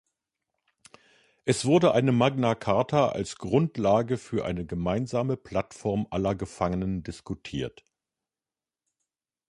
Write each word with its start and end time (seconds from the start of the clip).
Es 1.45 1.65
wurde 1.65 1.91
eine 1.93 2.11
Magna 2.11 2.55
Charta 2.55 3.09
als 3.09 3.35
Grundlage 3.37 4.17
für 4.17 4.45
eine 4.45 4.65
gemeinsame 4.65 5.37
Plattform 5.37 6.07
aller 6.09 6.33
Gefangenen 6.33 7.03
diskutiert. 7.03 7.85